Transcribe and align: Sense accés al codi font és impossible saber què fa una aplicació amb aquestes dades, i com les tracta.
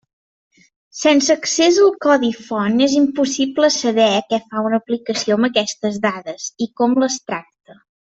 Sense 1.01 1.33
accés 1.39 1.77
al 1.83 1.91
codi 2.07 2.31
font 2.47 2.81
és 2.87 2.97
impossible 3.01 3.71
saber 3.77 4.09
què 4.33 4.43
fa 4.49 4.67
una 4.73 4.83
aplicació 4.85 5.41
amb 5.41 5.53
aquestes 5.53 6.05
dades, 6.11 6.53
i 6.69 6.73
com 6.83 7.03
les 7.07 7.25
tracta. 7.33 7.83